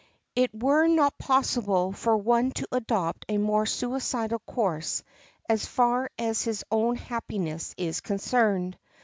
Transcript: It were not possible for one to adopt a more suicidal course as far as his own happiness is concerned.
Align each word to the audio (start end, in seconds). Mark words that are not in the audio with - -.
It 0.35 0.49
were 0.51 0.87
not 0.87 1.15
possible 1.19 1.91
for 1.93 2.17
one 2.17 2.49
to 2.53 2.67
adopt 2.71 3.23
a 3.29 3.37
more 3.37 3.67
suicidal 3.67 4.39
course 4.47 5.03
as 5.47 5.67
far 5.67 6.09
as 6.17 6.41
his 6.43 6.63
own 6.71 6.95
happiness 6.95 7.75
is 7.77 8.01
concerned. 8.01 8.79